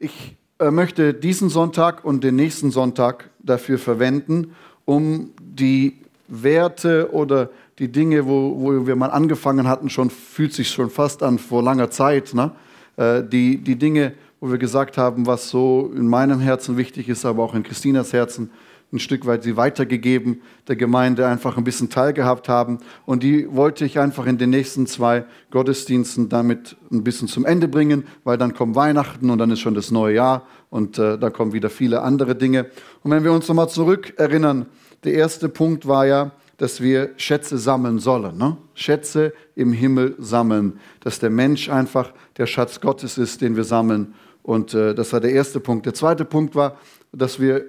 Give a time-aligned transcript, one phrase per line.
[0.00, 4.54] Ich äh, möchte diesen Sonntag und den nächsten Sonntag dafür verwenden,
[4.84, 5.96] um die
[6.28, 11.24] Werte oder die Dinge, wo, wo wir mal angefangen hatten, schon fühlt sich schon fast
[11.24, 12.52] an vor langer Zeit, ne?
[12.96, 17.24] Äh, die, die Dinge, wo wir gesagt haben, was so in meinem Herzen wichtig ist,
[17.24, 18.50] aber auch in Christinas Herzen,
[18.92, 22.78] ein Stück weit sie weitergegeben, der Gemeinde einfach ein bisschen teilgehabt haben.
[23.04, 27.68] Und die wollte ich einfach in den nächsten zwei Gottesdiensten damit ein bisschen zum Ende
[27.68, 31.28] bringen, weil dann kommt Weihnachten und dann ist schon das neue Jahr und äh, da
[31.30, 32.66] kommen wieder viele andere Dinge.
[33.02, 34.66] Und wenn wir uns nochmal zurück erinnern,
[35.04, 38.36] der erste Punkt war ja, dass wir Schätze sammeln sollen.
[38.36, 38.56] Ne?
[38.74, 40.80] Schätze im Himmel sammeln.
[41.00, 44.14] Dass der Mensch einfach der Schatz Gottes ist, den wir sammeln.
[44.42, 45.86] Und äh, das war der erste Punkt.
[45.86, 46.76] Der zweite Punkt war,
[47.12, 47.64] dass wir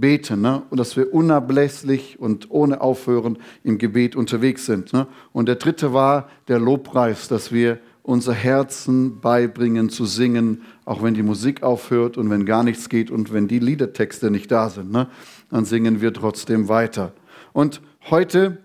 [0.00, 0.62] beten ne?
[0.70, 4.92] und dass wir unablässig und ohne Aufhören im Gebet unterwegs sind.
[4.92, 5.06] Ne?
[5.32, 11.14] Und der dritte war der Lobpreis, dass wir unser Herzen beibringen zu singen, auch wenn
[11.14, 14.90] die Musik aufhört und wenn gar nichts geht und wenn die Liedertexte nicht da sind,
[14.90, 15.08] ne?
[15.50, 17.12] dann singen wir trotzdem weiter.
[17.52, 18.58] Und heute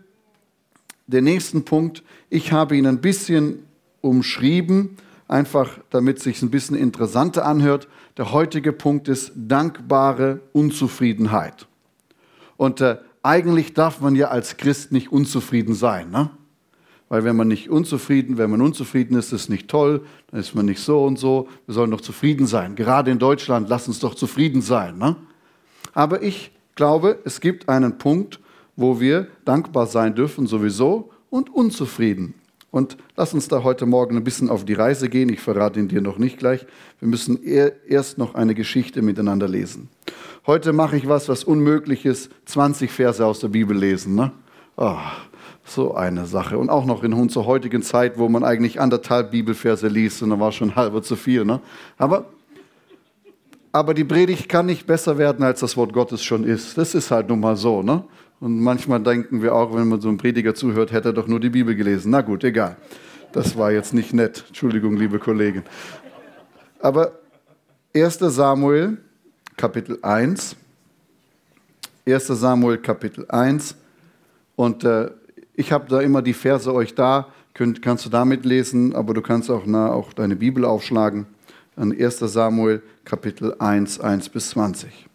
[1.08, 3.66] der nächsten Punkt, ich habe ihn ein bisschen
[4.02, 4.98] umschrieben,
[5.28, 7.88] einfach damit es sich ein bisschen interessanter anhört.
[8.18, 11.68] Der heutige Punkt ist dankbare Unzufriedenheit.
[12.56, 16.10] Und äh, eigentlich darf man ja als Christ nicht unzufrieden sein.
[16.10, 16.30] Ne?
[17.10, 20.56] Weil wenn man nicht unzufrieden, wenn man unzufrieden ist, ist es nicht toll, dann ist
[20.56, 21.48] man nicht so und so.
[21.66, 22.76] Wir sollen doch zufrieden sein.
[22.76, 24.98] Gerade in Deutschland, lass uns doch zufrieden sein.
[24.98, 25.16] Ne?
[25.94, 28.40] Aber ich glaube, es gibt einen Punkt,
[28.76, 32.34] wo wir dankbar sein dürfen sowieso und unzufrieden.
[32.70, 35.30] Und lass uns da heute Morgen ein bisschen auf die Reise gehen.
[35.30, 36.66] Ich verrate ihn dir noch nicht gleich.
[37.00, 39.90] Wir müssen erst noch eine Geschichte miteinander lesen.
[40.46, 44.16] Heute mache ich was, was unmöglich ist: 20 Verse aus der Bibel lesen.
[44.16, 44.32] Ne?
[44.76, 44.98] Oh,
[45.64, 46.58] so eine Sache.
[46.58, 50.40] Und auch noch in unserer heutigen Zeit, wo man eigentlich anderthalb Bibelverse liest und dann
[50.40, 51.46] war schon halber zu viel.
[51.46, 51.62] Ne?
[51.98, 52.26] Aber,
[53.78, 56.80] aber die Predigt kann nicht besser werden, als das Wort Gottes schon ist.
[56.80, 57.84] Das ist halt nun mal so.
[57.84, 58.04] Ne?
[58.40, 61.40] Und manchmal denken wir auch, wenn man so einem Prediger zuhört, hätte er doch nur
[61.40, 62.10] die Bibel gelesen.
[62.10, 62.78] Na gut, egal.
[63.34, 64.46] Das war jetzt nicht nett.
[64.48, 65.64] Entschuldigung, liebe Kollegen.
[66.80, 67.20] Aber
[67.94, 68.18] 1.
[68.20, 68.98] Samuel,
[69.56, 70.56] Kapitel 1.
[72.08, 72.28] 1.
[72.28, 73.76] Samuel, Kapitel 1.
[74.56, 75.12] Und äh,
[75.54, 77.28] ich habe da immer die Verse euch da.
[77.54, 81.28] Könnt, kannst du damit lesen, aber du kannst auch, na, auch deine Bibel aufschlagen.
[81.78, 82.20] Dann 1.
[82.20, 85.08] Samuel, Kapitel 1, 1 bis 20.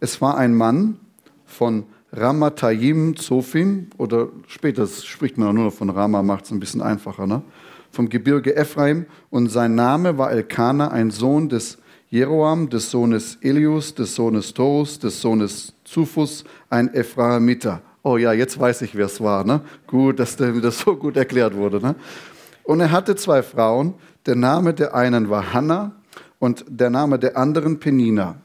[0.00, 0.98] Es war ein Mann,
[1.44, 6.82] von Ramatayim Zophim, oder später spricht man nur noch von Rama, macht es ein bisschen
[6.82, 7.42] einfacher, ne?
[7.96, 9.06] vom Gebirge Ephraim.
[9.30, 14.98] Und sein Name war Elkanah, ein Sohn des Jeroam, des Sohnes Elius, des Sohnes Torus,
[14.98, 17.82] des Sohnes Zuphus, ein Ephraimiter.
[18.02, 19.44] Oh ja, jetzt weiß ich, wer es war.
[19.44, 19.60] Ne?
[19.86, 21.80] Gut, dass das so gut erklärt wurde.
[21.80, 21.96] Ne?
[22.66, 23.94] Und er hatte zwei Frauen.
[24.26, 25.92] Der Name der einen war Hannah
[26.40, 28.36] und der Name der anderen Penina.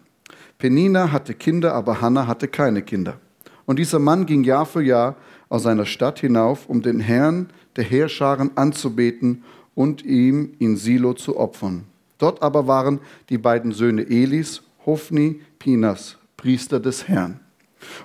[0.59, 3.19] Penina hatte Kinder, aber Hannah hatte keine Kinder.
[3.65, 5.15] Und dieser Mann ging Jahr für Jahr
[5.49, 9.43] aus seiner Stadt hinauf, um den Herrn der Heerscharen anzubeten
[9.73, 11.85] und ihm in Silo zu opfern.
[12.19, 12.99] Dort aber waren
[13.29, 17.39] die beiden Söhne Elis, Hophni, Pinas, Priester des Herrn.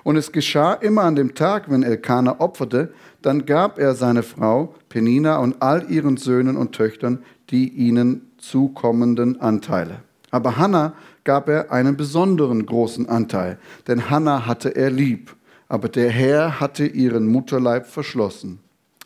[0.03, 4.75] Und es geschah immer an dem Tag, wenn Elkanah opferte, dann gab er seine Frau
[4.89, 10.01] Penina und all ihren Söhnen und Töchtern die ihnen zukommenden Anteile.
[10.31, 10.93] Aber Hannah
[11.23, 15.35] gab er einen besonderen großen Anteil, denn Hannah hatte er lieb,
[15.67, 18.59] aber der Herr hatte ihren Mutterleib verschlossen.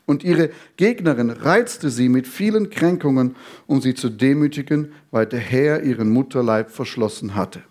[0.05, 3.35] Und ihre Gegnerin reizte sie mit vielen Kränkungen,
[3.67, 7.61] um sie zu demütigen, weil der Herr ihren Mutterleib verschlossen hatte.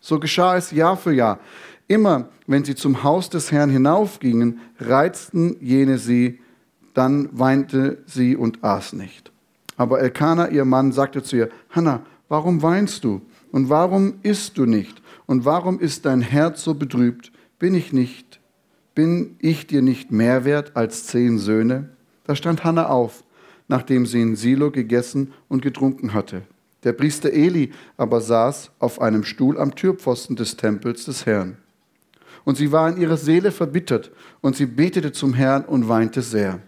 [0.00, 1.40] So geschah es Jahr für Jahr.
[1.88, 6.38] Immer, wenn sie zum Haus des Herrn hinaufgingen, reizten jene sie,
[6.92, 9.32] dann weinte sie und aß nicht.
[9.76, 13.22] Aber Elkanah, ihr Mann, sagte zu ihr, Hannah, warum weinst du?
[13.52, 15.00] Und warum isst du nicht?
[15.26, 17.32] Und warum ist dein Herz so betrübt?
[17.58, 18.40] Bin ich nicht,
[18.94, 21.88] bin ich dir nicht mehr wert als zehn Söhne?
[22.24, 23.24] Da stand Hannah auf,
[23.68, 26.42] nachdem sie in Silo gegessen und getrunken hatte.
[26.84, 31.56] Der Priester Eli aber saß auf einem Stuhl am Türpfosten des Tempels des Herrn.
[32.44, 36.60] Und sie war in ihrer Seele verbittert, und sie betete zum Herrn und weinte sehr.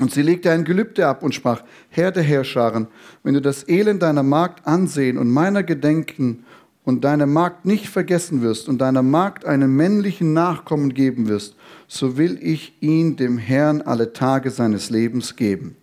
[0.00, 2.86] Und sie legte ein Gelübde ab und sprach, Herr der Herrscharen,
[3.22, 6.44] wenn du das Elend deiner Magd ansehen und meiner gedenken
[6.84, 11.56] und deine Magd nicht vergessen wirst und deiner Magd einen männlichen Nachkommen geben wirst,
[11.86, 15.76] so will ich ihn dem Herrn alle Tage seines Lebens geben.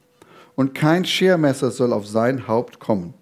[0.55, 3.13] Und kein Schermesser soll auf sein Haupt kommen.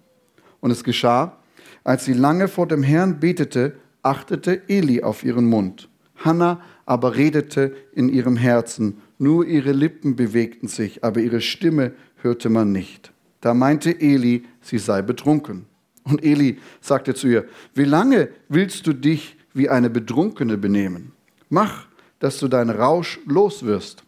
[0.60, 1.36] Und es geschah,
[1.84, 5.88] als sie lange vor dem Herrn betete, achtete Eli auf ihren Mund.
[6.16, 11.92] Hannah aber redete in ihrem Herzen, nur ihre Lippen bewegten sich, aber ihre Stimme
[12.22, 13.12] hörte man nicht.
[13.40, 15.66] Da meinte Eli, sie sei betrunken.
[16.04, 21.12] Und Eli sagte zu ihr, wie lange willst du dich wie eine Betrunkene benehmen?
[21.50, 21.86] Mach,
[22.18, 24.04] dass du deinen Rausch los wirst.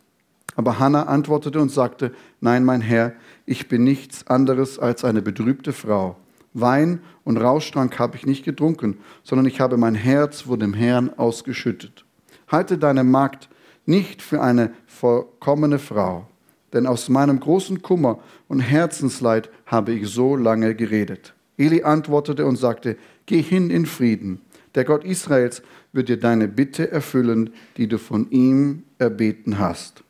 [0.57, 3.13] Aber Hannah antwortete und sagte, nein, mein Herr,
[3.47, 6.17] ich bin nichts anderes als eine betrübte Frau.
[6.53, 11.11] Wein und Rauschtrank habe ich nicht getrunken, sondern ich habe mein Herz vor dem Herrn
[11.17, 12.05] ausgeschüttet.
[12.49, 13.49] Halte deine Magd
[13.87, 16.27] nicht für eine vollkommene Frau,
[16.73, 18.19] denn aus meinem großen Kummer
[18.49, 21.35] und Herzensleid habe ich so lange geredet.
[21.57, 24.41] Eli antwortete und sagte, Geh hin in Frieden.
[24.75, 25.63] Der Gott Israels
[25.93, 30.03] wird dir deine Bitte erfüllen, die du von ihm erbeten hast.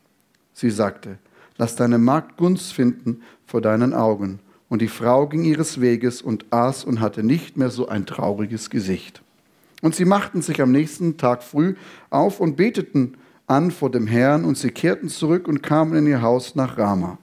[0.53, 1.17] Sie sagte,
[1.57, 4.39] Lass deine Magd Gunst finden vor deinen Augen.
[4.71, 8.69] Und die Frau ging ihres Weges und aß und hatte nicht mehr so ein trauriges
[8.69, 9.21] Gesicht.
[9.81, 11.75] Und sie machten sich am nächsten Tag früh
[12.09, 13.15] auf und beteten
[13.47, 17.17] an vor dem Herrn, und sie kehrten zurück und kamen in ihr Haus nach Rama.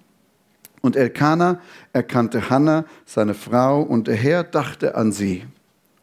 [0.82, 1.58] Und Elkanah
[1.94, 5.44] erkannte Hannah, seine Frau, und der Herr dachte an sie.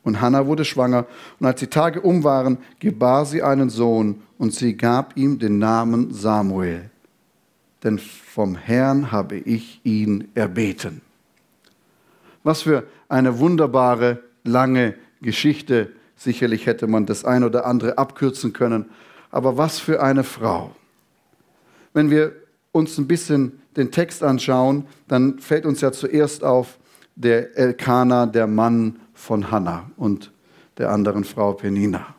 [0.02, 1.06] Und Hannah wurde schwanger,
[1.40, 5.60] und als die Tage um waren, gebar sie einen Sohn, und sie gab ihm den
[5.60, 6.90] Namen Samuel.
[7.84, 11.05] Denn vom Herrn habe ich ihn erbeten.
[12.46, 15.92] Was für eine wunderbare, lange Geschichte.
[16.16, 18.86] Sicherlich hätte man das ein oder andere abkürzen können.
[19.32, 20.76] Aber was für eine Frau.
[21.92, 22.34] Wenn wir
[22.72, 26.78] uns ein bisschen den Text anschauen, dann fällt uns ja zuerst auf
[27.16, 30.32] der Elkanah, der Mann von Hannah und
[30.78, 32.14] der anderen Frau Penina.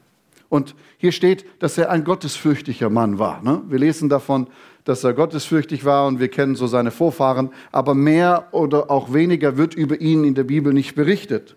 [0.48, 3.42] Und hier steht, dass er ein gottesfürchtiger Mann war.
[3.44, 3.62] Ne?
[3.68, 4.48] Wir lesen davon,
[4.86, 9.58] dass er gottesfürchtig war und wir kennen so seine Vorfahren, aber mehr oder auch weniger
[9.58, 11.56] wird über ihn in der Bibel nicht berichtet.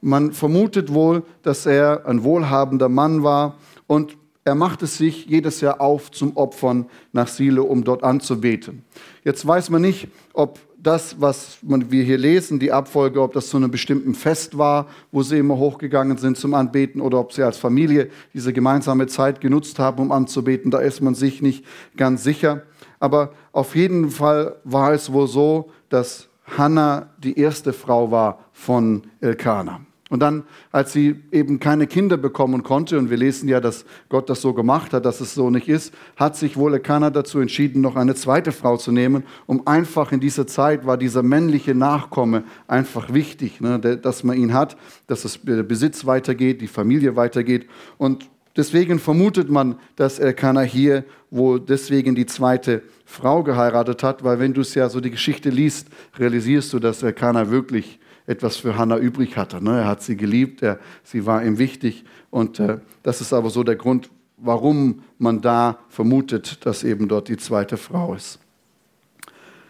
[0.00, 3.56] Man vermutet wohl, dass er ein wohlhabender Mann war
[3.86, 8.82] und er macht es sich jedes Jahr auf zum Opfern nach Silo, um dort anzubeten.
[9.22, 13.58] Jetzt weiß man nicht, ob das, was wir hier lesen, die Abfolge, ob das zu
[13.58, 17.58] einem bestimmten Fest war, wo sie immer hochgegangen sind zum Anbeten, oder ob sie als
[17.58, 20.70] Familie diese gemeinsame Zeit genutzt haben, um anzubeten.
[20.70, 21.66] Da ist man sich nicht
[21.98, 22.62] ganz sicher.
[23.00, 29.02] Aber auf jeden Fall war es wohl so, dass Hannah die erste Frau war von
[29.20, 29.80] Elkanah.
[30.10, 30.42] Und dann,
[30.72, 34.52] als sie eben keine Kinder bekommen konnte, und wir lesen ja, dass Gott das so
[34.52, 38.16] gemacht hat, dass es so nicht ist, hat sich wohl Elkanah dazu entschieden, noch eine
[38.16, 43.60] zweite Frau zu nehmen, um einfach in dieser Zeit war dieser männliche Nachkomme einfach wichtig,
[43.60, 44.76] ne, dass man ihn hat,
[45.06, 47.68] dass das, der Besitz weitergeht, die Familie weitergeht.
[47.96, 54.38] Und deswegen vermutet man, dass Elkanah hier wohl deswegen die zweite Frau geheiratet hat, weil
[54.38, 55.88] wenn du es ja so die Geschichte liest,
[56.18, 59.62] realisierst du, dass Elkanah wirklich etwas für Hannah übrig hatte.
[59.62, 59.80] Ne?
[59.80, 62.04] Er hat sie geliebt, er, sie war ihm wichtig.
[62.30, 67.28] Und äh, das ist aber so der Grund, warum man da vermutet, dass eben dort
[67.28, 68.38] die zweite Frau ist.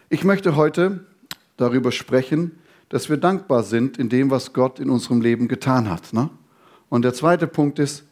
[0.09, 1.05] Ich möchte heute
[1.57, 2.51] darüber sprechen,
[2.89, 6.13] dass wir dankbar sind in dem, was Gott in unserem Leben getan hat.
[6.13, 6.29] Ne?
[6.89, 8.03] Und der zweite Punkt ist,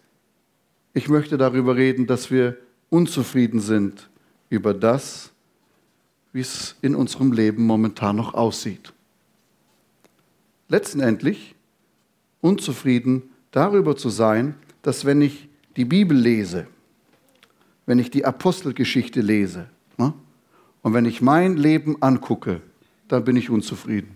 [0.94, 2.58] ich möchte darüber reden, dass wir
[2.90, 4.10] unzufrieden sind
[4.50, 5.32] über das,
[6.34, 8.94] wie es in unserem Leben momentan noch aussieht
[10.70, 11.56] letztendlich
[12.40, 16.68] unzufrieden darüber zu sein, dass wenn ich die Bibel lese,
[17.86, 20.14] wenn ich die Apostelgeschichte lese ne,
[20.82, 22.62] und wenn ich mein Leben angucke,
[23.08, 24.16] dann bin ich unzufrieden.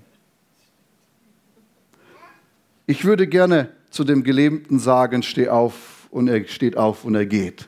[2.86, 7.26] Ich würde gerne zu dem Gelähmten sagen, steh auf und er steht auf und er
[7.26, 7.68] geht.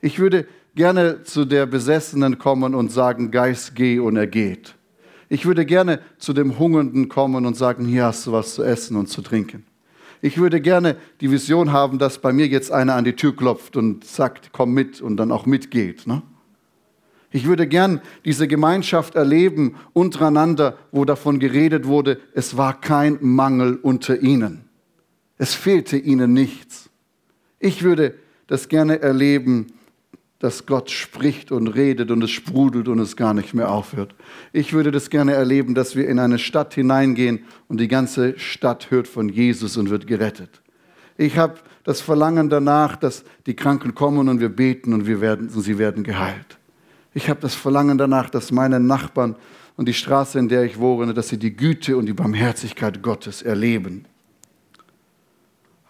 [0.00, 4.74] Ich würde gerne zu der Besessenen kommen und sagen, Geist, geh und er geht.
[5.28, 8.96] Ich würde gerne zu dem Hungernden kommen und sagen, hier hast du was zu essen
[8.96, 9.64] und zu trinken.
[10.22, 13.76] Ich würde gerne die Vision haben, dass bei mir jetzt einer an die Tür klopft
[13.76, 16.06] und sagt, komm mit und dann auch mitgeht.
[16.06, 16.22] Ne?
[17.30, 23.76] Ich würde gern diese Gemeinschaft erleben untereinander, wo davon geredet wurde, es war kein Mangel
[23.76, 24.64] unter ihnen.
[25.38, 26.89] Es fehlte ihnen nichts.
[27.60, 28.14] Ich würde
[28.46, 29.68] das gerne erleben,
[30.40, 34.14] dass Gott spricht und redet und es sprudelt und es gar nicht mehr aufhört.
[34.54, 38.90] Ich würde das gerne erleben, dass wir in eine Stadt hineingehen und die ganze Stadt
[38.90, 40.62] hört von Jesus und wird gerettet.
[41.18, 45.50] Ich habe das Verlangen danach, dass die Kranken kommen und wir beten und, wir werden,
[45.50, 46.58] und sie werden geheilt.
[47.12, 49.36] Ich habe das Verlangen danach, dass meine Nachbarn
[49.76, 53.42] und die Straße, in der ich wohne, dass sie die Güte und die Barmherzigkeit Gottes
[53.42, 54.06] erleben.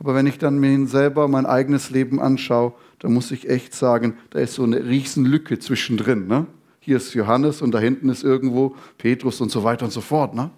[0.01, 4.15] Aber wenn ich dann mir selber mein eigenes Leben anschaue, da muss ich echt sagen,
[4.31, 6.27] da ist so eine Riesenlücke zwischendrin.
[6.27, 6.47] Ne?
[6.81, 10.35] Hier ist Johannes und da hinten ist irgendwo Petrus und so weiter und so fort.
[10.35, 10.51] Ne?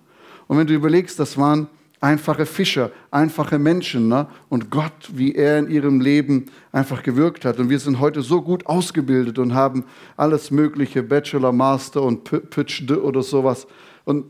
[0.47, 1.67] Und wenn du überlegst, das waren
[2.01, 4.29] einfache Fischer, einfache Menschen ne?
[4.49, 7.59] und Gott, wie er in ihrem Leben einfach gewirkt hat.
[7.59, 9.85] Und wir sind heute so gut ausgebildet und haben
[10.17, 13.67] alles mögliche, Bachelor, Master und Pitch oder sowas.
[14.05, 14.27] Und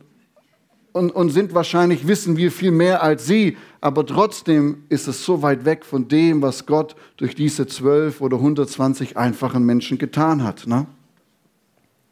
[0.92, 5.42] und, und sind wahrscheinlich, wissen wir viel mehr als sie, aber trotzdem ist es so
[5.42, 10.66] weit weg von dem, was Gott durch diese zwölf oder 120 einfachen Menschen getan hat.
[10.66, 10.86] Ne?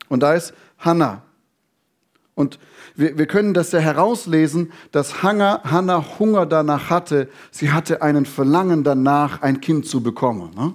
[0.08, 1.22] Und da ist Hannah.
[2.34, 2.58] Und
[2.96, 7.28] wir, wir können das ja herauslesen, dass Hannah, Hannah Hunger danach hatte.
[7.50, 10.50] Sie hatte einen Verlangen danach, ein Kind zu bekommen.
[10.56, 10.72] Ne?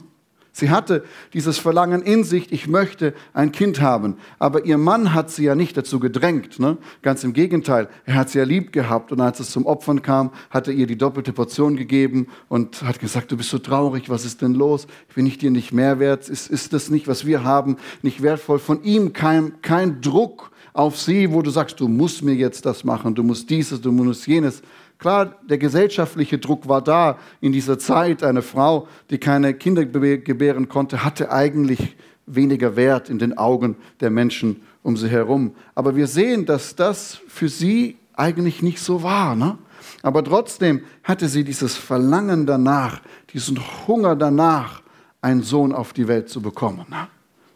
[0.57, 4.15] Sie hatte dieses Verlangen in sich, ich möchte ein Kind haben.
[4.39, 6.59] Aber ihr Mann hat sie ja nicht dazu gedrängt.
[6.61, 6.77] Ne?
[7.01, 9.11] Ganz im Gegenteil, er hat sie ja lieb gehabt.
[9.11, 13.01] Und als es zum Opfern kam, hat er ihr die doppelte Portion gegeben und hat
[13.01, 14.87] gesagt, du bist so traurig, was ist denn los?
[15.13, 16.29] Bin ich dir nicht mehr wert?
[16.29, 18.59] Ist, ist das nicht, was wir haben, nicht wertvoll?
[18.59, 22.85] Von ihm kein, kein Druck auf sie, wo du sagst, du musst mir jetzt das
[22.85, 24.61] machen, du musst dieses, du musst jenes.
[24.97, 28.23] Klar, der gesellschaftliche Druck war da in dieser Zeit.
[28.23, 34.09] Eine Frau, die keine Kinder gebären konnte, hatte eigentlich weniger Wert in den Augen der
[34.09, 35.55] Menschen um sie herum.
[35.73, 39.35] Aber wir sehen, dass das für sie eigentlich nicht so war.
[39.35, 39.57] Ne?
[40.01, 43.01] Aber trotzdem hatte sie dieses Verlangen danach,
[43.33, 44.81] diesen Hunger danach,
[45.21, 46.85] einen Sohn auf die Welt zu bekommen.
[46.89, 47.07] Ne?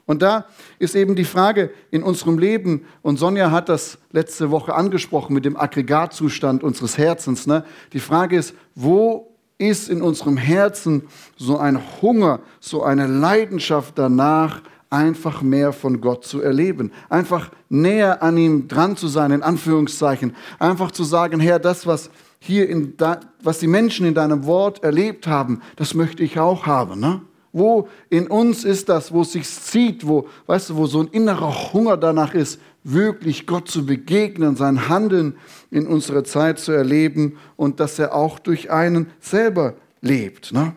[0.09, 0.47] Und da
[0.79, 5.45] ist eben die Frage in unserem Leben, und Sonja hat das letzte Woche angesprochen mit
[5.45, 7.45] dem Aggregatzustand unseres Herzens.
[7.45, 7.63] Ne?
[7.93, 11.03] Die Frage ist, wo ist in unserem Herzen
[11.37, 18.23] so ein Hunger, so eine Leidenschaft danach, einfach mehr von Gott zu erleben, einfach näher
[18.23, 22.97] an ihm dran zu sein, in Anführungszeichen, einfach zu sagen, Herr, das, was hier in
[22.97, 26.99] da, was die Menschen in deinem Wort erlebt haben, das möchte ich auch haben.
[26.99, 27.21] Ne?
[27.51, 31.07] Wo in uns ist das, wo es sich zieht, wo, weißt du, wo so ein
[31.07, 35.35] innerer Hunger danach ist, wirklich Gott zu begegnen, sein Handeln
[35.71, 40.53] in unserer Zeit zu erleben und dass er auch durch einen selber lebt.
[40.53, 40.73] Ne?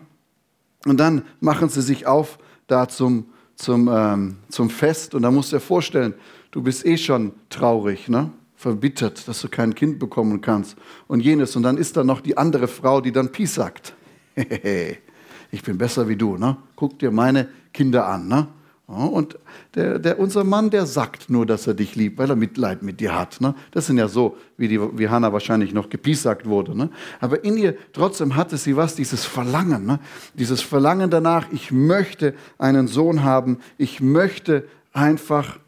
[0.85, 3.25] Und dann machen sie sich auf da zum,
[3.55, 6.13] zum, ähm, zum Fest und da musst du dir vorstellen,
[6.51, 8.31] du bist eh schon traurig, ne?
[8.55, 10.77] verbittert, dass du kein Kind bekommen kannst
[11.07, 11.55] und jenes.
[11.55, 13.93] Und dann ist da noch die andere Frau, die dann Peace sagt.
[15.53, 16.35] ich bin besser wie du.
[16.35, 16.57] Ne?
[16.75, 18.27] Guck dir meine Kinder an.
[18.27, 18.47] Ne?
[18.87, 19.37] Und
[19.75, 22.99] der, der, unser Mann, der sagt nur, dass er dich liebt, weil er Mitleid mit
[22.99, 23.39] dir hat.
[23.39, 23.53] Ne?
[23.69, 26.75] Das sind ja so, wie, die, wie Hannah wahrscheinlich noch gepiesackt wurde.
[26.75, 26.89] Ne?
[27.21, 29.85] Aber in ihr trotzdem hatte sie was, dieses Verlangen.
[29.85, 29.99] Ne?
[30.33, 33.59] Dieses Verlangen danach, ich möchte einen Sohn haben.
[33.77, 35.59] Ich möchte einfach,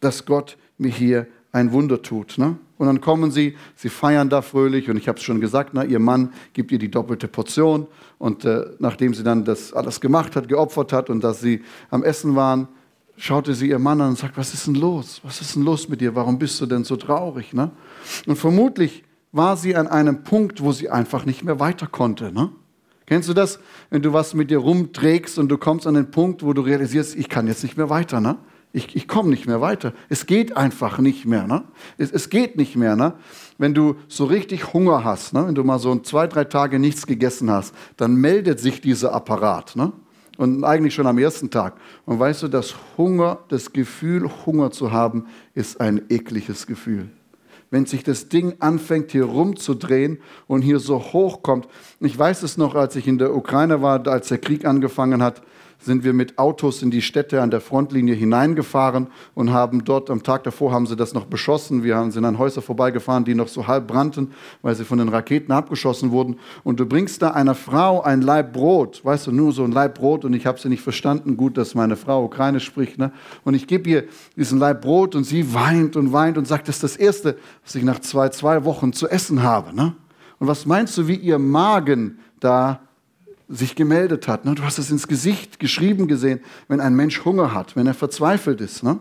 [0.00, 2.36] dass Gott mir hier ein Wunder tut.
[2.36, 2.58] Ne?
[2.80, 5.84] Und dann kommen sie, sie feiern da fröhlich und ich habe es schon gesagt, na,
[5.84, 10.34] ihr Mann gibt ihr die doppelte Portion und äh, nachdem sie dann das alles gemacht
[10.34, 11.60] hat, geopfert hat und dass sie
[11.90, 12.68] am Essen waren,
[13.18, 15.20] schaute sie ihr Mann an und sagt, was ist denn los?
[15.24, 16.14] Was ist denn los mit dir?
[16.14, 17.52] Warum bist du denn so traurig?
[17.52, 17.70] Ne?
[18.26, 22.32] Und vermutlich war sie an einem Punkt, wo sie einfach nicht mehr weiter konnte.
[22.32, 22.50] Ne?
[23.04, 23.60] Kennst du das,
[23.90, 27.14] wenn du was mit dir rumträgst und du kommst an den Punkt, wo du realisierst,
[27.14, 28.22] ich kann jetzt nicht mehr weiter.
[28.22, 28.38] Ne?
[28.72, 29.92] Ich, ich komme nicht mehr weiter.
[30.08, 31.46] Es geht einfach nicht mehr.
[31.46, 31.64] Ne?
[31.98, 32.94] Es, es geht nicht mehr.
[32.94, 33.14] Ne?
[33.58, 35.46] Wenn du so richtig Hunger hast, ne?
[35.46, 39.74] wenn du mal so zwei, drei Tage nichts gegessen hast, dann meldet sich dieser Apparat.
[39.74, 39.92] Ne?
[40.36, 41.74] Und eigentlich schon am ersten Tag.
[42.06, 47.08] Und weißt du, das Hunger, das Gefühl, Hunger zu haben, ist ein ekliges Gefühl.
[47.72, 51.68] Wenn sich das Ding anfängt, hier rumzudrehen und hier so hochkommt.
[52.00, 55.42] Ich weiß es noch, als ich in der Ukraine war, als der Krieg angefangen hat
[55.80, 60.22] sind wir mit Autos in die Städte an der Frontlinie hineingefahren und haben dort, am
[60.22, 61.82] Tag davor haben sie das noch beschossen.
[61.82, 64.32] Wir sind an Häuser vorbeigefahren, die noch so halb brannten,
[64.62, 66.38] weil sie von den Raketen abgeschossen wurden.
[66.64, 69.94] Und du bringst da einer Frau ein Laib Brot, weißt du, nur so ein Laib
[69.94, 71.36] Brot und ich habe sie nicht verstanden.
[71.36, 72.98] Gut, dass meine Frau Ukraine spricht.
[72.98, 73.12] Ne?
[73.44, 74.04] Und ich gebe ihr
[74.36, 77.74] diesen Laib Brot und sie weint und weint und sagt, das ist das Erste, was
[77.74, 79.74] ich nach zwei, zwei Wochen zu essen habe.
[79.74, 79.94] Ne?
[80.38, 82.80] Und was meinst du, wie ihr Magen da
[83.50, 84.44] sich gemeldet hat.
[84.44, 84.54] Ne?
[84.54, 88.60] Du hast es ins Gesicht geschrieben gesehen, wenn ein Mensch Hunger hat, wenn er verzweifelt
[88.60, 88.82] ist.
[88.82, 88.98] Ne?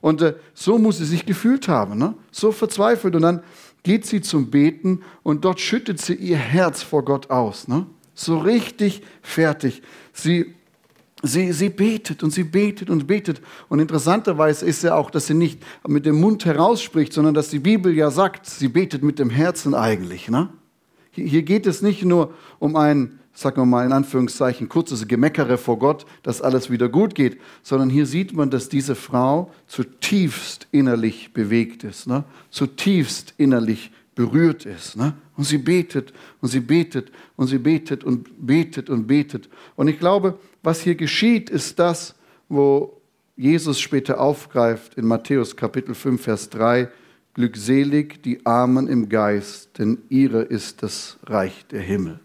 [0.00, 2.14] Und äh, so muss sie sich gefühlt haben, ne?
[2.30, 3.14] so verzweifelt.
[3.14, 3.42] Und dann
[3.84, 7.66] geht sie zum Beten und dort schüttet sie ihr Herz vor Gott aus.
[8.14, 9.82] So richtig fertig.
[10.12, 10.54] Sie,
[11.22, 13.40] sie, sie betet und sie betet und betet.
[13.68, 17.60] Und interessanterweise ist ja auch, dass sie nicht mit dem Mund herausspricht, sondern dass die
[17.60, 20.30] Bibel ja sagt, sie betet mit dem Herzen eigentlich.
[21.12, 25.78] Hier geht es nicht nur um ein sagen wir mal in Anführungszeichen, kurzes Gemeckere vor
[25.78, 31.32] Gott, dass alles wieder gut geht, sondern hier sieht man, dass diese Frau zutiefst innerlich
[31.32, 32.24] bewegt ist, ne?
[32.50, 34.96] zutiefst innerlich berührt ist.
[34.96, 35.14] Ne?
[35.36, 39.48] Und sie betet und sie betet und sie betet und betet und betet.
[39.76, 42.14] Und ich glaube, was hier geschieht, ist das,
[42.48, 43.00] wo
[43.36, 46.88] Jesus später aufgreift in Matthäus Kapitel 5, Vers 3.
[47.34, 52.20] Glückselig die Armen im Geist, denn ihre ist das Reich der Himmel.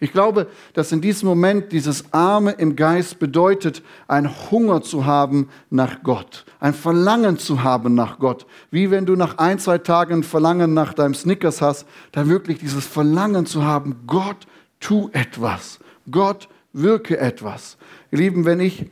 [0.00, 5.48] Ich glaube, dass in diesem Moment dieses Arme im Geist bedeutet, ein Hunger zu haben
[5.70, 8.46] nach Gott, ein Verlangen zu haben nach Gott.
[8.70, 12.58] Wie wenn du nach ein, zwei Tagen ein Verlangen nach deinem Snickers hast, da wirklich
[12.58, 14.46] dieses Verlangen zu haben, Gott,
[14.80, 15.78] tu etwas.
[16.10, 17.76] Gott, wirke etwas.
[18.10, 18.86] Ihr Lieben, wenn ich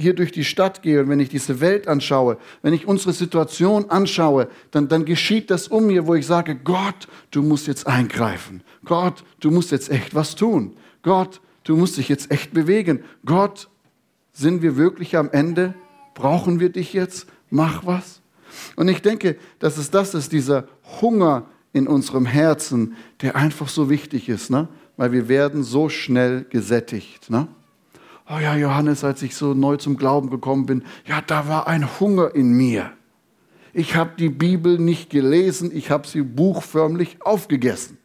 [0.00, 3.90] hier durch die Stadt gehe und wenn ich diese Welt anschaue, wenn ich unsere Situation
[3.90, 8.62] anschaue, dann, dann geschieht das um mir, wo ich sage, Gott, du musst jetzt eingreifen.
[8.84, 10.76] Gott, du musst jetzt echt was tun.
[11.02, 13.04] Gott, du musst dich jetzt echt bewegen.
[13.24, 13.68] Gott,
[14.32, 15.74] sind wir wirklich am Ende?
[16.14, 17.26] Brauchen wir dich jetzt?
[17.50, 18.20] Mach was.
[18.76, 20.64] Und ich denke, dass es das ist, dieser
[21.00, 24.68] Hunger in unserem Herzen, der einfach so wichtig ist, ne?
[24.96, 27.30] weil wir werden so schnell gesättigt.
[27.30, 27.48] Ne?
[28.30, 32.00] Oh ja, Johannes, als ich so neu zum Glauben gekommen bin, ja, da war ein
[32.00, 32.92] Hunger in mir.
[33.72, 37.98] Ich habe die Bibel nicht gelesen, ich habe sie buchförmlich aufgegessen.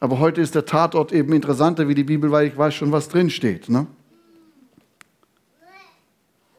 [0.00, 3.08] Aber heute ist der Tatort eben interessanter wie die Bibel, weil ich weiß schon, was
[3.08, 3.68] drinsteht.
[3.68, 3.86] Ne?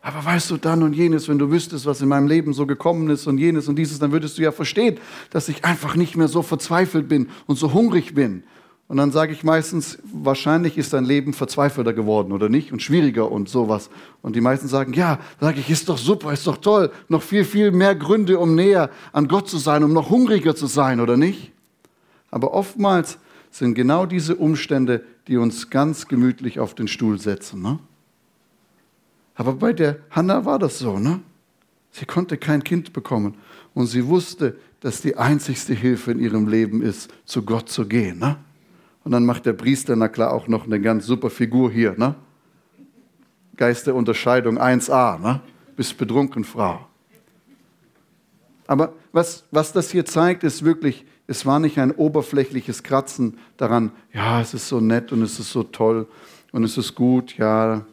[0.01, 3.09] Aber weißt du dann und jenes, wenn du wüsstest, was in meinem Leben so gekommen
[3.09, 4.97] ist und jenes und dieses, dann würdest du ja verstehen,
[5.29, 8.43] dass ich einfach nicht mehr so verzweifelt bin und so hungrig bin
[8.89, 13.31] und dann sage ich meistens, wahrscheinlich ist dein Leben verzweifelter geworden oder nicht und schwieriger
[13.31, 13.91] und sowas.
[14.23, 17.45] Und die meisten sagen, ja, sage ich, ist doch super, ist doch toll, noch viel,
[17.45, 21.17] viel mehr Gründe, um näher an Gott zu sein, um noch hungriger zu sein oder
[21.17, 21.51] nicht.
[22.31, 23.19] Aber oftmals
[23.51, 27.61] sind genau diese Umstände, die uns ganz gemütlich auf den Stuhl setzen.
[27.61, 27.77] Ne?
[29.35, 30.97] Aber bei der Hannah war das so.
[30.97, 31.19] Ne?
[31.91, 33.35] Sie konnte kein Kind bekommen
[33.75, 38.17] und sie wusste, dass die einzigste Hilfe in ihrem Leben ist, zu Gott zu gehen.
[38.17, 38.37] Ne?
[39.09, 41.95] Und dann macht der Priester, na klar, auch noch eine ganz super Figur hier.
[41.97, 42.13] Ne?
[43.57, 45.39] Geist der Unterscheidung 1a, ne?
[45.75, 46.85] bis betrunken Frau.
[48.67, 53.93] Aber was, was das hier zeigt, ist wirklich, es war nicht ein oberflächliches Kratzen daran,
[54.13, 56.07] ja, es ist so nett und es ist so toll
[56.51, 57.87] und es ist gut, ja,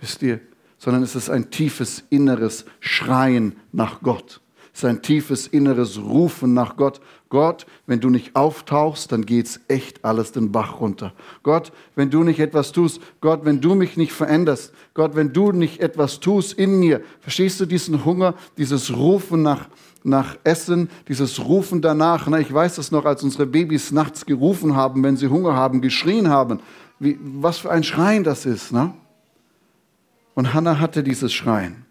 [0.00, 0.38] wisst ihr,
[0.76, 4.42] sondern es ist ein tiefes inneres Schreien nach Gott
[4.72, 7.00] sein tiefes inneres Rufen nach Gott.
[7.32, 11.14] Gott, wenn du nicht auftauchst, dann geht's echt alles den Bach runter.
[11.42, 15.50] Gott, wenn du nicht etwas tust, Gott, wenn du mich nicht veränderst, Gott, wenn du
[15.50, 19.70] nicht etwas tust in mir, verstehst du diesen Hunger, dieses Rufen nach,
[20.04, 22.26] nach Essen, dieses Rufen danach.
[22.28, 25.80] Na, ich weiß das noch, als unsere Babys nachts gerufen haben, wenn sie Hunger haben,
[25.80, 26.60] geschrien haben.
[26.98, 28.72] Wie, was für ein Schreien das ist.
[28.72, 28.92] Ne?
[30.34, 31.86] Und Hannah hatte dieses Schreien.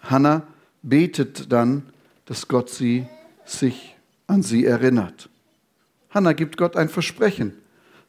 [0.00, 0.42] Hannah
[0.82, 1.84] betet dann,
[2.24, 3.06] dass Gott sie
[3.44, 3.92] sich
[4.32, 5.28] an sie erinnert.
[6.10, 7.52] Hannah gibt Gott ein Versprechen,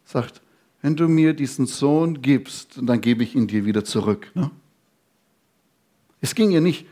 [0.05, 0.41] sagt,
[0.81, 4.31] wenn du mir diesen Sohn gibst, dann gebe ich ihn dir wieder zurück.
[4.33, 4.49] Ne?
[6.21, 6.87] Es ging ihr nicht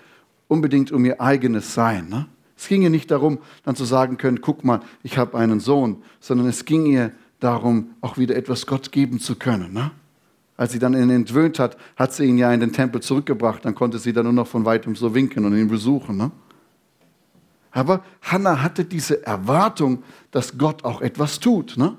[0.48, 2.10] unbedingt um ihr eigenes Sein.
[2.10, 2.28] Ne?
[2.58, 6.04] Es ging ihr nicht darum, dann zu sagen können, guck mal, ich habe einen Sohn,
[6.20, 9.74] sondern es ging ihr darum, auch wieder etwas Gott geben zu können.
[9.74, 9.92] Ne?
[10.58, 13.64] Als sie dann ihn entwöhnt hat, hat sie ihn ja in den Tempel zurückgebracht.
[13.66, 16.18] Dann konnte sie dann nur noch von weitem so winken und ihn besuchen.
[16.18, 16.32] Ne?
[17.72, 21.78] Aber Hannah hatte diese Erwartung, dass Gott auch etwas tut.
[21.78, 21.96] Ne?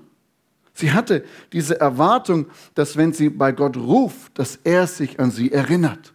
[0.74, 5.52] Sie hatte diese Erwartung, dass wenn sie bei Gott ruft, dass er sich an sie
[5.52, 6.12] erinnert.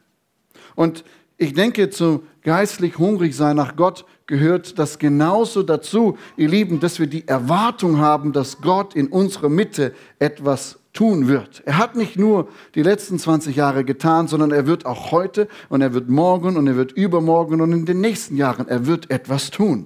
[0.76, 1.04] Und
[1.38, 7.00] ich denke, zu geistlich hungrig sein nach Gott gehört das genauso dazu, ihr Lieben, dass
[7.00, 11.62] wir die Erwartung haben, dass Gott in unserer Mitte etwas tun wird.
[11.65, 15.81] Er hat nicht nur die letzten 20 Jahre getan, sondern er wird auch heute und
[15.81, 19.51] er wird morgen und er wird übermorgen und in den nächsten Jahren, er wird etwas
[19.51, 19.86] tun.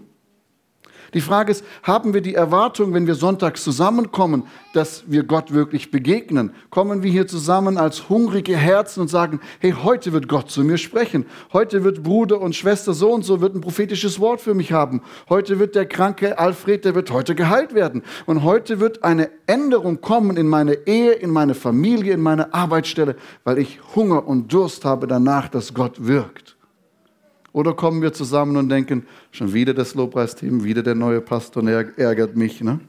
[1.14, 4.44] Die Frage ist, haben wir die Erwartung, wenn wir sonntags zusammenkommen,
[4.74, 6.54] dass wir Gott wirklich begegnen?
[6.70, 10.78] Kommen wir hier zusammen als hungrige Herzen und sagen, hey, heute wird Gott zu mir
[10.78, 11.26] sprechen.
[11.52, 15.02] Heute wird Bruder und Schwester so und so wird ein prophetisches Wort für mich haben.
[15.28, 18.04] Heute wird der kranke Alfred, der wird heute geheilt werden.
[18.26, 23.18] Und heute wird eine Änderung kommen in meine Ehe, in meine Familie, in meine Arbeitsstelle,
[23.44, 26.51] weil ich Hunger und Durst habe danach, dass Gott wirkt.
[27.54, 32.36] Oder kommen wir zusammen und denken, schon wieder das Lobpreisteam, wieder der neue Pastor ärgert
[32.36, 32.62] mich.
[32.62, 32.80] Ne?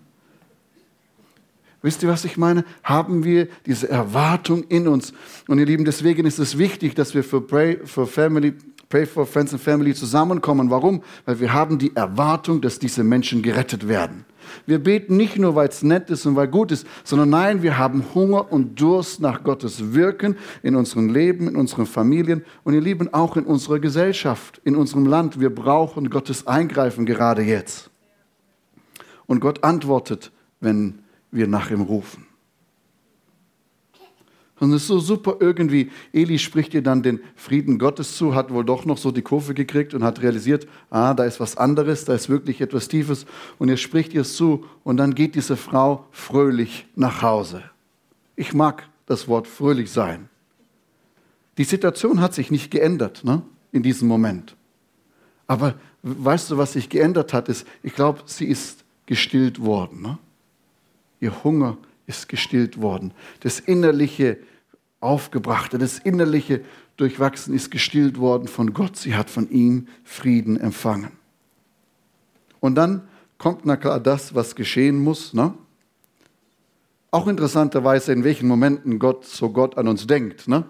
[1.83, 2.65] Wisst ihr, was ich meine?
[2.85, 5.13] Haben wir diese Erwartung in uns?
[5.49, 8.55] Und ihr Lieben, deswegen ist es wichtig, dass wir für Pray for Family,
[8.89, 10.71] Pray for Friends and Family zusammenkommen.
[10.71, 11.03] Warum?
[11.25, 14.25] Weil wir haben die Erwartung, dass diese Menschen gerettet werden.
[14.67, 17.79] Wir beten nicht nur, weil es nett ist und weil gut ist, sondern nein, wir
[17.79, 22.81] haben Hunger und Durst nach Gottes Wirken in unserem Leben, in unseren Familien und ihr
[22.81, 25.41] Lieben auch in unserer Gesellschaft, in unserem Land.
[25.41, 27.91] Wir brauchen Gottes Eingreifen gerade jetzt.
[29.27, 31.01] Und Gott antwortet, wenn
[31.31, 32.32] wir nach ihm rufen.
[34.63, 35.91] Und es ist so super irgendwie.
[36.13, 39.55] Eli spricht ihr dann den Frieden Gottes zu, hat wohl doch noch so die Kurve
[39.55, 43.27] gekriegt und hat realisiert, ah, da ist was anderes, da ist wirklich etwas Tiefes.
[43.59, 47.65] Und er spricht ihr es zu und dann geht diese Frau fröhlich nach Hause.
[48.37, 50.29] Ich mag das Wort fröhlich sein.
[51.59, 54.55] Die Situation hat sich nicht geändert ne, in diesem Moment.
[55.49, 60.03] Aber weißt du, was sich geändert hat, ist, ich glaube, sie ist gestillt worden.
[60.03, 60.19] Ne?
[61.19, 61.79] Ihr Hunger
[62.19, 63.13] ist gestillt worden.
[63.41, 64.39] Das innerliche
[65.01, 66.63] Aufgebrachte, das innerliche
[66.97, 68.97] Durchwachsen ist gestillt worden von Gott.
[68.97, 71.13] Sie hat von ihm Frieden empfangen.
[72.61, 73.03] Und dann
[73.39, 75.35] kommt na klar das, was geschehen muss.
[75.35, 75.55] Ne?
[77.11, 80.47] Auch interessanterweise, in welchen Momenten Gott so Gott an uns denkt.
[80.47, 80.65] Ne?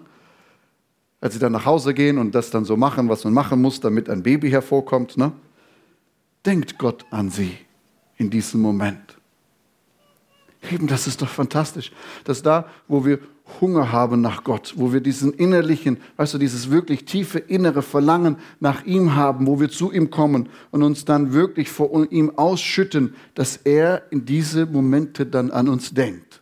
[1.21, 3.79] Als sie dann nach Hause gehen und das dann so machen, was man machen muss,
[3.79, 5.33] damit ein Baby hervorkommt, ne?
[6.45, 7.57] denkt Gott an sie
[8.17, 9.17] in diesem Moment.
[10.71, 11.91] Eben, das ist doch fantastisch,
[12.23, 13.19] dass da, wo wir
[13.59, 18.37] Hunger haben nach Gott, wo wir diesen innerlichen, weißt du, dieses wirklich tiefe innere Verlangen
[18.61, 23.15] nach ihm haben, wo wir zu ihm kommen und uns dann wirklich vor ihm ausschütten,
[23.35, 26.41] dass er in diese Momente dann an uns denkt.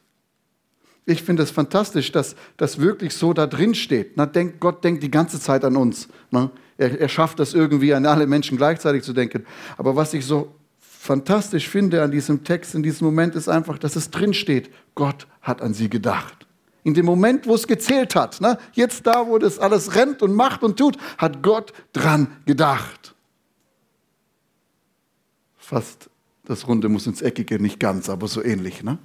[1.06, 4.12] Ich finde es fantastisch, dass das wirklich so da drin steht.
[4.16, 6.08] Na, denkt, Gott denkt die ganze Zeit an uns.
[6.30, 9.46] Na, er, er schafft das irgendwie an alle Menschen gleichzeitig zu denken.
[9.78, 10.54] Aber was ich so
[11.02, 15.26] fantastisch finde an diesem Text in diesem Moment ist einfach, dass es drin steht, Gott
[15.42, 16.46] hat an sie gedacht.
[16.84, 18.60] In dem Moment, wo es gezählt hat, ne?
[18.74, 23.16] jetzt da, wo das alles rennt und macht und tut, hat Gott dran gedacht.
[25.58, 26.12] Fast
[26.44, 28.84] das Runde muss ins Eckige, nicht ganz, aber so ähnlich.
[28.84, 29.00] Ne?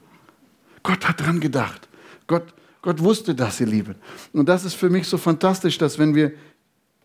[0.83, 1.89] Gott hat dran gedacht.
[2.27, 3.95] Gott, Gott wusste das, ihr Lieben.
[4.35, 6.33] Und das ist für mich so fantastisch, dass wenn wir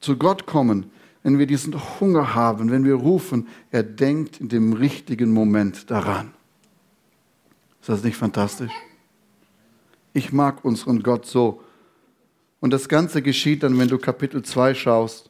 [0.01, 0.91] zu Gott kommen,
[1.23, 6.33] wenn wir diesen Hunger haben, wenn wir rufen, er denkt in dem richtigen Moment daran.
[7.79, 8.71] Ist das nicht fantastisch?
[10.13, 11.63] Ich mag unseren Gott so.
[12.59, 15.29] Und das Ganze geschieht dann, wenn du Kapitel 2 schaust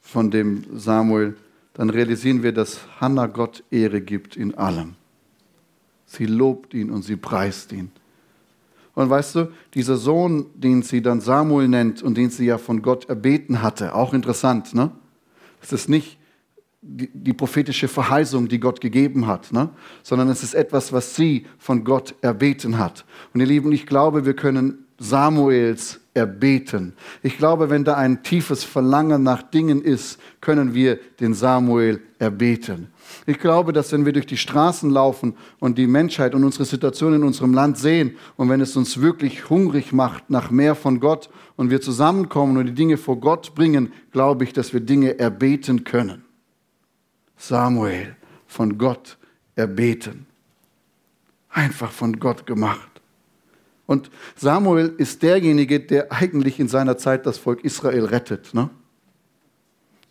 [0.00, 1.36] von dem Samuel,
[1.74, 4.94] dann realisieren wir, dass Hannah Gott Ehre gibt in allem.
[6.06, 7.92] Sie lobt ihn und sie preist ihn.
[9.00, 12.82] Und weißt du, dieser Sohn, den sie dann Samuel nennt und den sie ja von
[12.82, 14.90] Gott erbeten hatte, auch interessant, ne?
[15.62, 16.18] Es ist nicht
[16.82, 19.68] die, die prophetische Verheißung, die Gott gegeben hat, ne?
[20.02, 23.04] sondern es ist etwas, was sie von Gott erbeten hat.
[23.34, 26.94] Und ihr Lieben, ich glaube, wir können Samuels erbeten.
[27.22, 32.88] Ich glaube, wenn da ein tiefes Verlangen nach Dingen ist, können wir den Samuel erbeten.
[33.26, 37.14] Ich glaube, dass wenn wir durch die Straßen laufen und die Menschheit und unsere Situation
[37.14, 41.30] in unserem Land sehen und wenn es uns wirklich hungrig macht nach mehr von Gott
[41.56, 45.84] und wir zusammenkommen und die Dinge vor Gott bringen, glaube ich, dass wir Dinge erbeten
[45.84, 46.24] können.
[47.36, 49.16] Samuel von Gott
[49.56, 50.26] erbeten.
[51.48, 52.90] Einfach von Gott gemacht.
[53.86, 58.54] Und Samuel ist derjenige, der eigentlich in seiner Zeit das Volk Israel rettet.
[58.54, 58.70] Ne?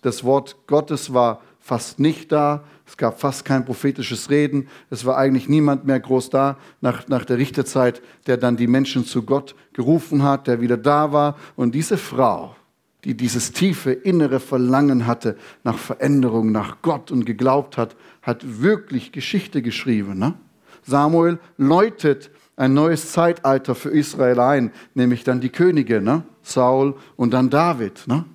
[0.01, 2.63] Das Wort Gottes war fast nicht da.
[2.89, 4.67] Es gab fast kein prophetisches Reden.
[4.89, 9.05] Es war eigentlich niemand mehr groß da nach, nach der Richterzeit, der dann die Menschen
[9.05, 11.37] zu Gott gerufen hat, der wieder da war.
[11.55, 12.55] Und diese Frau,
[13.03, 19.11] die dieses tiefe innere Verlangen hatte nach Veränderung, nach Gott und geglaubt hat, hat wirklich
[19.11, 20.17] Geschichte geschrieben.
[20.17, 20.33] Ne?
[20.81, 26.23] Samuel läutet ein neues Zeitalter für Israel ein, nämlich dann die Könige, ne?
[26.41, 28.07] Saul und dann David.
[28.07, 28.25] Ne?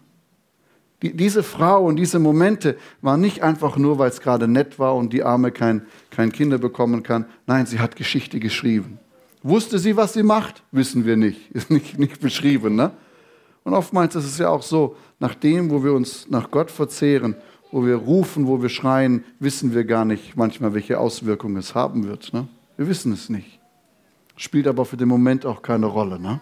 [1.04, 4.96] Die, diese Frau und diese Momente waren nicht einfach nur, weil es gerade nett war
[4.96, 7.26] und die Arme kein, kein Kinder bekommen kann.
[7.46, 8.98] Nein, sie hat Geschichte geschrieben.
[9.42, 10.62] Wusste sie, was sie macht?
[10.72, 11.50] Wissen wir nicht.
[11.52, 12.74] Ist nicht, nicht beschrieben.
[12.74, 12.90] Ne?
[13.64, 17.34] Und oftmals ist es ja auch so, nach dem, wo wir uns nach Gott verzehren,
[17.70, 22.06] wo wir rufen, wo wir schreien, wissen wir gar nicht manchmal, welche Auswirkungen es haben
[22.06, 22.32] wird.
[22.32, 22.48] Ne?
[22.78, 23.60] Wir wissen es nicht.
[24.36, 26.18] Spielt aber für den Moment auch keine Rolle.
[26.18, 26.40] Ne?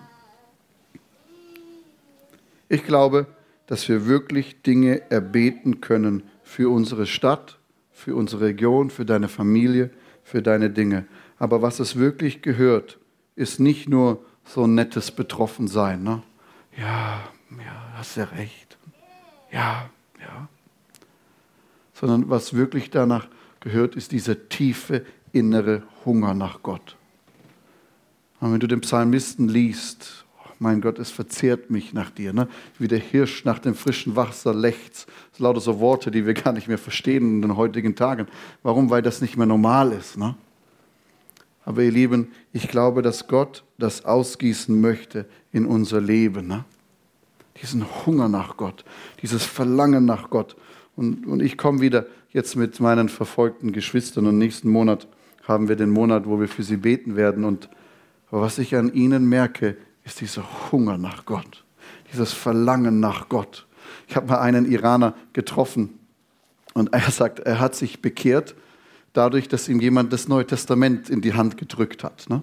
[2.68, 3.26] Ich glaube,
[3.72, 7.58] dass wir wirklich Dinge erbeten können für unsere Stadt,
[7.90, 9.88] für unsere Region, für deine Familie,
[10.22, 11.06] für deine Dinge.
[11.38, 12.98] Aber was es wirklich gehört,
[13.34, 16.02] ist nicht nur so ein nettes Betroffensein.
[16.02, 16.22] Ne?
[16.76, 18.76] Ja, ja, hast ja recht.
[19.50, 19.88] Ja,
[20.20, 20.48] ja.
[21.94, 23.26] Sondern was wirklich danach
[23.60, 26.98] gehört, ist dieser tiefe innere Hunger nach Gott.
[28.38, 30.26] Und wenn du den Psalmisten liest,
[30.62, 32.32] mein Gott, es verzehrt mich nach dir.
[32.32, 32.48] Ne?
[32.78, 35.06] Wie der Hirsch nach dem frischen Wasser lechzt.
[35.06, 38.28] Das sind lauter so Worte, die wir gar nicht mehr verstehen in den heutigen Tagen.
[38.62, 38.88] Warum?
[38.88, 40.16] Weil das nicht mehr normal ist.
[40.16, 40.36] Ne?
[41.64, 46.46] Aber ihr Lieben, ich glaube, dass Gott das ausgießen möchte in unser Leben.
[46.46, 46.64] Ne?
[47.60, 48.84] Diesen Hunger nach Gott,
[49.20, 50.56] dieses Verlangen nach Gott.
[50.94, 55.08] Und, und ich komme wieder jetzt mit meinen verfolgten Geschwistern und nächsten Monat
[55.42, 57.44] haben wir den Monat, wo wir für sie beten werden.
[57.44, 57.68] Und
[58.30, 61.64] was ich an ihnen merke, ist dieser Hunger nach Gott,
[62.12, 63.66] dieses Verlangen nach Gott.
[64.08, 65.98] Ich habe mal einen Iraner getroffen
[66.74, 68.54] und er sagt, er hat sich bekehrt
[69.12, 72.28] dadurch, dass ihm jemand das Neue Testament in die Hand gedrückt hat.
[72.28, 72.42] Ne?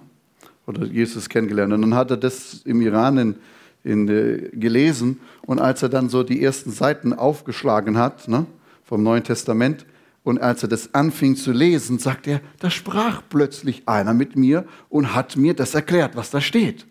[0.66, 1.72] Oder Jesus kennengelernt.
[1.72, 3.36] Und dann hat er das im Iran in,
[3.82, 5.20] in, äh, gelesen.
[5.42, 8.46] Und als er dann so die ersten Seiten aufgeschlagen hat ne,
[8.84, 9.86] vom Neuen Testament,
[10.22, 14.66] und als er das anfing zu lesen, sagt er, da sprach plötzlich einer mit mir
[14.90, 16.86] und hat mir das erklärt, was da steht.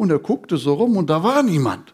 [0.00, 1.92] Und er guckte so rum und da war niemand.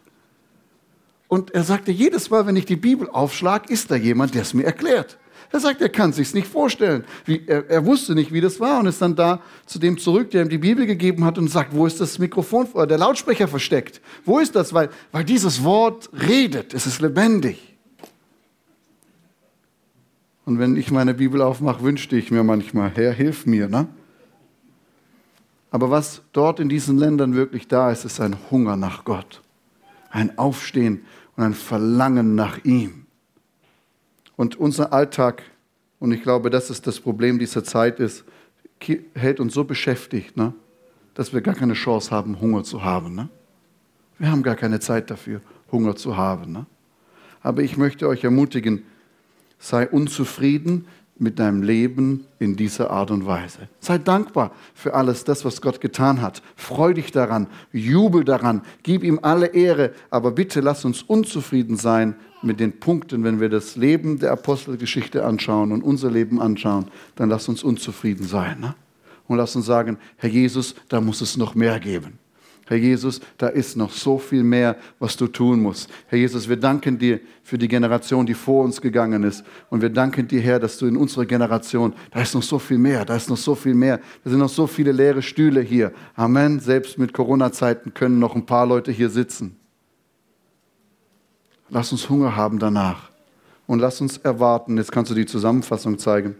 [1.27, 4.53] Und er sagte, jedes Mal, wenn ich die Bibel aufschlage, ist da jemand, der es
[4.53, 5.17] mir erklärt.
[5.51, 7.03] Er sagt, er kann sich nicht vorstellen.
[7.25, 10.31] Wie, er, er, wusste nicht, wie das war und ist dann da zu dem zurück,
[10.31, 13.49] der ihm die Bibel gegeben hat und sagt, wo ist das Mikrofon, äh, der Lautsprecher
[13.49, 13.99] versteckt?
[14.23, 14.73] Wo ist das?
[14.73, 17.75] Weil, weil dieses Wort redet, es ist lebendig.
[20.45, 23.67] Und wenn ich meine Bibel aufmache, wünschte ich mir manchmal, Herr, hilf mir.
[23.67, 23.89] Ne?
[25.71, 29.41] Aber was dort in diesen Ländern wirklich da ist, ist ein Hunger nach Gott,
[30.09, 33.05] ein Aufstehen und ein Verlangen nach ihm.
[34.35, 35.43] Und unser Alltag,
[35.99, 38.23] und ich glaube, das ist das Problem dieser Zeit, ist,
[39.15, 40.53] hält uns so beschäftigt, ne,
[41.15, 43.15] dass wir gar keine Chance haben, Hunger zu haben.
[43.15, 43.29] Ne?
[44.19, 46.51] Wir haben gar keine Zeit dafür, Hunger zu haben.
[46.51, 46.65] Ne?
[47.41, 48.83] Aber ich möchte euch ermutigen,
[49.57, 50.87] sei unzufrieden,
[51.19, 53.67] mit deinem Leben in dieser Art und Weise.
[53.79, 56.41] Sei dankbar für alles das, was Gott getan hat.
[56.55, 62.15] Freu dich daran, jubel daran, gib ihm alle Ehre, aber bitte lass uns unzufrieden sein
[62.41, 67.29] mit den Punkten, wenn wir das Leben der Apostelgeschichte anschauen und unser Leben anschauen, dann
[67.29, 68.59] lass uns unzufrieden sein.
[68.59, 68.75] Ne?
[69.27, 72.19] Und lass uns sagen, Herr Jesus, da muss es noch mehr geben.
[72.67, 75.89] Herr Jesus, da ist noch so viel mehr, was du tun musst.
[76.07, 79.45] Herr Jesus, wir danken dir für die Generation, die vor uns gegangen ist.
[79.69, 82.77] Und wir danken dir, Herr, dass du in unserer Generation, da ist noch so viel
[82.77, 84.01] mehr, da ist noch so viel mehr.
[84.25, 85.93] Da sind noch so viele leere Stühle hier.
[86.15, 86.59] Amen.
[86.59, 89.55] Selbst mit Corona-Zeiten können noch ein paar Leute hier sitzen.
[91.69, 93.11] Lass uns Hunger haben danach.
[93.65, 96.35] Und lass uns erwarten, jetzt kannst du die Zusammenfassung zeigen.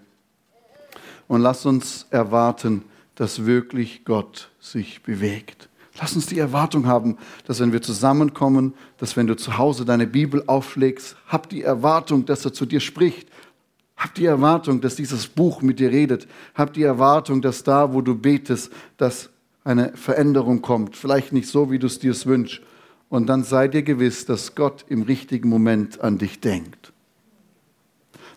[1.29, 2.83] Und lass uns erwarten,
[3.15, 5.69] dass wirklich Gott sich bewegt.
[5.99, 10.05] Lass uns die Erwartung haben, dass wenn wir zusammenkommen, dass wenn du zu Hause deine
[10.05, 13.29] Bibel aufschlägst, hab die Erwartung, dass er zu dir spricht.
[13.95, 16.27] Hab die Erwartung, dass dieses Buch mit dir redet.
[16.53, 19.29] Hab die Erwartung, dass da, wo du betest, dass
[19.63, 20.95] eine Veränderung kommt.
[20.95, 22.61] Vielleicht nicht so, wie du es dir wünschst.
[23.09, 26.93] Und dann sei dir gewiss, dass Gott im richtigen Moment an dich denkt.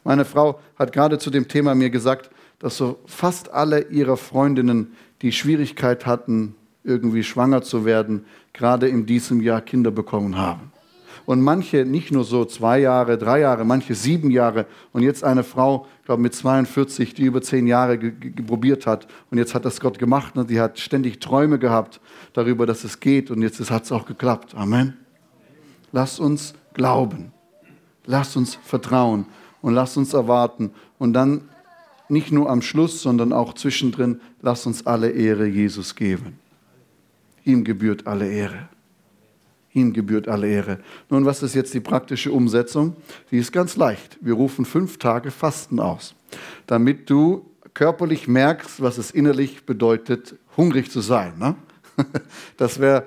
[0.03, 4.95] Meine Frau hat gerade zu dem Thema mir gesagt, dass so fast alle ihrer Freundinnen,
[5.21, 10.73] die Schwierigkeit hatten, irgendwie schwanger zu werden, gerade in diesem Jahr Kinder bekommen haben.
[11.27, 14.67] Und manche nicht nur so zwei Jahre, drei Jahre, manche sieben Jahre.
[14.93, 17.99] Und jetzt eine Frau, glaube mit 42, die über zehn Jahre
[18.47, 19.07] probiert hat.
[19.31, 22.01] Und jetzt hat das Gott gemacht und die hat ständig Träume gehabt
[22.33, 23.31] darüber, dass es geht.
[23.31, 24.55] Und jetzt hat es auch geklappt.
[24.57, 24.95] Amen.
[25.93, 27.33] Lass uns glauben.
[28.07, 29.27] Lass uns vertrauen
[29.63, 30.73] und lass uns erwarten.
[30.99, 31.43] Und dann
[32.09, 36.39] nicht nur am Schluss, sondern auch zwischendrin, lass uns alle Ehre Jesus geben.
[37.45, 38.69] Ihm gebührt alle Ehre.
[39.73, 40.81] Ihm gebührt alle Ehre.
[41.09, 42.97] Nun, was ist jetzt die praktische Umsetzung?
[43.31, 44.19] Die ist ganz leicht.
[44.21, 46.15] Wir rufen fünf Tage Fasten aus,
[46.67, 51.39] damit du körperlich merkst, was es innerlich bedeutet, hungrig zu sein.
[51.39, 51.55] Ne?
[52.57, 53.07] Das wäre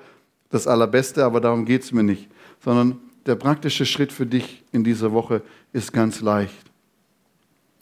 [0.49, 2.29] das Allerbeste, aber darum geht es mir nicht.
[2.63, 5.41] Sondern der praktische Schritt für dich in dieser Woche
[5.73, 6.71] ist ganz leicht.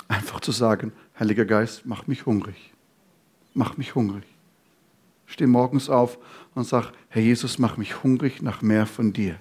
[0.08, 2.74] Einfach zu sagen, Heiliger Geist, mach mich hungrig.
[3.54, 4.24] Mach mich hungrig.
[5.32, 6.18] Steh morgens auf
[6.56, 9.38] und sag, Herr Jesus, mach mich hungrig nach mehr von dir.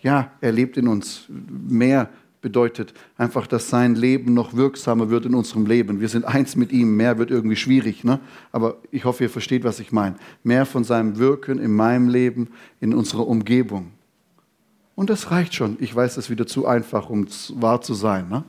[0.00, 1.26] Ja, er lebt in uns.
[1.28, 6.00] Mehr bedeutet einfach, dass sein Leben noch wirksamer wird in unserem Leben.
[6.00, 6.96] Wir sind eins mit ihm.
[6.96, 8.18] Mehr wird irgendwie schwierig, ne?
[8.50, 10.16] aber ich hoffe, ihr versteht, was ich meine.
[10.42, 12.48] Mehr von seinem Wirken in meinem Leben,
[12.80, 13.92] in unserer Umgebung.
[14.96, 15.76] Und das reicht schon.
[15.78, 18.28] Ich weiß, das ist wieder zu einfach, um wahr zu sein.
[18.28, 18.42] Ne?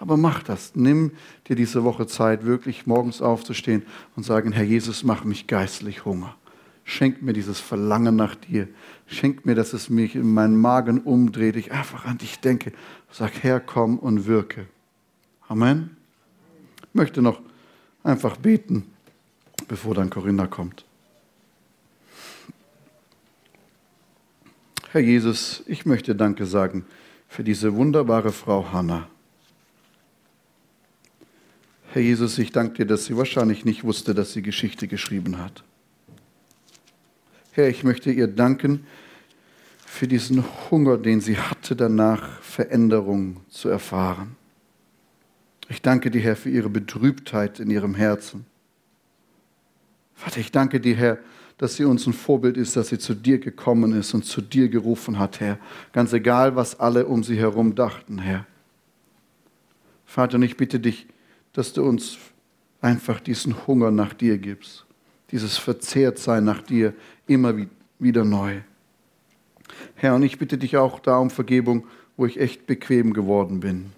[0.00, 0.72] Aber mach das.
[0.74, 1.12] Nimm
[1.46, 3.82] dir diese Woche Zeit, wirklich morgens aufzustehen
[4.16, 6.34] und sagen, Herr Jesus, mach mich geistlich Hunger.
[6.84, 8.66] Schenk mir dieses Verlangen nach dir.
[9.06, 11.54] Schenk mir, dass es mich in meinen Magen umdreht.
[11.56, 12.72] Ich einfach an dich denke.
[13.12, 14.66] Sag, Herr, komm und wirke.
[15.48, 15.96] Amen.
[16.78, 17.40] Ich möchte noch
[18.02, 18.86] einfach beten,
[19.68, 20.86] bevor dann Corinna kommt.
[24.92, 26.86] Herr Jesus, ich möchte Danke sagen
[27.28, 29.06] für diese wunderbare Frau Hannah.
[31.92, 35.64] Herr Jesus, ich danke dir, dass sie wahrscheinlich nicht wusste, dass sie Geschichte geschrieben hat.
[37.50, 38.86] Herr, ich möchte ihr danken
[39.86, 44.36] für diesen Hunger, den sie hatte, danach Veränderung zu erfahren.
[45.68, 48.46] Ich danke dir, Herr, für ihre Betrübtheit in ihrem Herzen.
[50.14, 51.18] Vater, ich danke dir, Herr,
[51.58, 54.68] dass sie uns ein Vorbild ist, dass sie zu dir gekommen ist und zu dir
[54.68, 55.58] gerufen hat, Herr.
[55.92, 58.46] Ganz egal, was alle um sie herum dachten, Herr.
[60.06, 61.08] Vater, und ich bitte dich,
[61.52, 62.18] dass du uns
[62.80, 64.86] einfach diesen Hunger nach dir gibst,
[65.30, 66.94] dieses Verzehrtsein nach dir
[67.26, 67.54] immer
[67.98, 68.60] wieder neu.
[69.94, 71.86] Herr, und ich bitte dich auch da um Vergebung,
[72.16, 73.92] wo ich echt bequem geworden bin.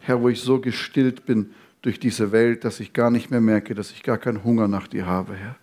[0.00, 3.74] Herr, wo ich so gestillt bin durch diese Welt, dass ich gar nicht mehr merke,
[3.74, 5.56] dass ich gar keinen Hunger nach dir habe, Herr.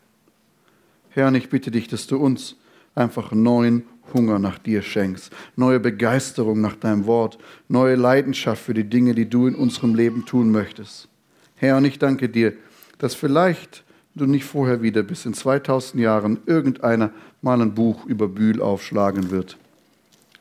[1.10, 2.56] Herr, und ich bitte dich, dass du uns
[2.96, 8.90] einfach neuen Hunger nach dir schenkst, neue Begeisterung nach deinem Wort, neue Leidenschaft für die
[8.90, 11.08] Dinge, die du in unserem Leben tun möchtest.
[11.56, 12.54] Herr, und ich danke dir,
[12.98, 13.84] dass vielleicht
[14.16, 19.32] du nicht vorher wieder bis in 2000 Jahren irgendeiner mal ein Buch über Bühl aufschlagen
[19.32, 19.58] wird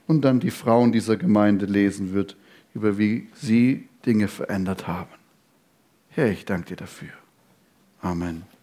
[0.06, 2.36] und dann die Frauen dieser Gemeinde lesen wird,
[2.74, 5.10] über wie sie Dinge verändert haben.
[6.08, 7.10] Herr, ich danke dir dafür.
[8.00, 8.57] Amen.